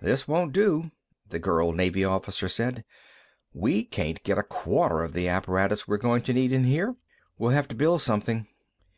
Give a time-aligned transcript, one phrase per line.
[0.00, 0.90] "This won't do,"
[1.30, 2.84] the girl Navy officer said.
[3.54, 6.96] "We can't get a quarter of the apparatus we're going to need in here.
[7.38, 8.46] We'll have to build something."